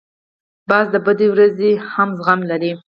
باز 0.69 0.85
د 0.93 0.95
بدې 1.05 1.27
ورځې 1.33 1.71
هم 1.91 2.09
زغم 2.19 2.39
لري 2.51 2.71